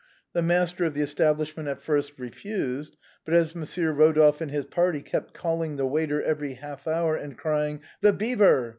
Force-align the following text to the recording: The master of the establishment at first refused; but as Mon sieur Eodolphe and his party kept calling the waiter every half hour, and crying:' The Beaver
The 0.33 0.41
master 0.41 0.85
of 0.85 0.95
the 0.95 1.03
establishment 1.03 1.69
at 1.69 1.79
first 1.79 2.13
refused; 2.17 2.97
but 3.23 3.35
as 3.35 3.53
Mon 3.55 3.67
sieur 3.67 3.93
Eodolphe 3.93 4.41
and 4.41 4.49
his 4.49 4.65
party 4.65 5.03
kept 5.03 5.35
calling 5.35 5.75
the 5.75 5.85
waiter 5.85 6.23
every 6.23 6.55
half 6.55 6.87
hour, 6.87 7.15
and 7.15 7.37
crying:' 7.37 7.81
The 8.01 8.11
Beaver 8.13 8.69